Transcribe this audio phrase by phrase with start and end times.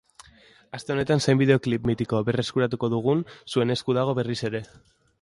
[0.77, 4.69] Aste honetan zein bideoklip mitiko berreskuratuko dugun zuen esku dago berriz ere.